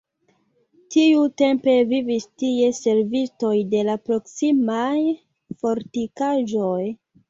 Tiutempe 0.95 1.75
vivis 1.91 2.25
tie 2.45 2.71
servistoj 2.79 3.55
de 3.77 3.87
la 3.93 4.01
proksimaj 4.09 4.99
fortikaĵoj. 5.65 6.79